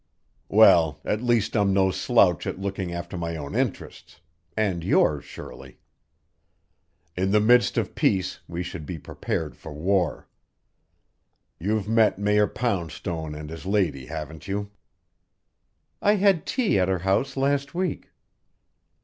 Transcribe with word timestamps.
"Well, 0.49 0.99
at 1.05 1.21
least 1.21 1.55
I'm 1.55 1.75
no 1.75 1.91
slouch 1.91 2.47
at 2.47 2.57
looking 2.57 2.91
after 2.91 3.19
my 3.19 3.37
own 3.37 3.53
interests 3.53 4.19
and 4.57 4.83
yours, 4.83 5.25
Shirley. 5.25 5.77
In 7.15 7.29
the 7.29 7.39
midst 7.39 7.77
of 7.77 7.93
peace 7.93 8.39
we 8.47 8.63
should 8.63 8.87
be 8.87 8.97
prepared 8.97 9.55
for 9.55 9.71
war. 9.71 10.27
You've 11.59 11.87
met 11.87 12.17
Mayor 12.17 12.47
Poundstone 12.47 13.35
and 13.35 13.51
his 13.51 13.67
lady, 13.67 14.07
haven't 14.07 14.47
you?" 14.47 14.71
"I 16.01 16.15
had 16.15 16.47
tea 16.47 16.79
at 16.79 16.87
her 16.87 16.97
house 17.05 17.37
last 17.37 17.75
week." 17.75 18.09